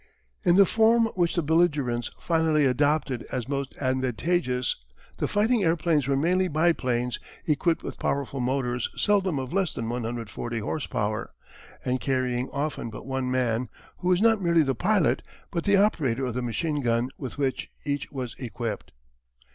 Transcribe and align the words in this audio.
In 0.43 0.55
the 0.55 0.65
form 0.65 1.05
which 1.13 1.35
the 1.35 1.43
belligerents 1.43 2.09
finally 2.17 2.65
adopted 2.65 3.23
as 3.31 3.47
most 3.47 3.75
advantageous 3.79 4.75
the 5.19 5.27
fighting 5.27 5.63
airplanes 5.63 6.07
were 6.07 6.15
mainly 6.15 6.47
biplanes 6.47 7.19
equipped 7.45 7.83
with 7.83 7.99
powerful 7.99 8.39
motors 8.39 8.89
seldom 8.97 9.37
of 9.37 9.53
less 9.53 9.75
than 9.75 9.89
140 9.89 10.57
horse 10.57 10.87
power, 10.87 11.29
and 11.85 12.01
carrying 12.01 12.49
often 12.49 12.89
but 12.89 13.05
one 13.05 13.29
man 13.29 13.69
who 13.97 14.11
is 14.11 14.23
not 14.23 14.41
merely 14.41 14.63
the 14.63 14.73
pilot, 14.73 15.21
but 15.51 15.65
the 15.65 15.77
operator 15.77 16.25
of 16.25 16.33
the 16.33 16.41
machine 16.41 16.81
gun 16.81 17.09
with 17.19 17.37
which 17.37 17.69
each 17.85 18.11
was 18.11 18.35
equipped. 18.39 18.93